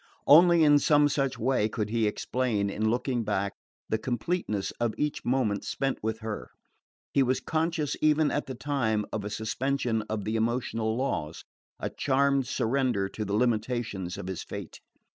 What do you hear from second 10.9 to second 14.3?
laws, a charmed surrender to the limitations of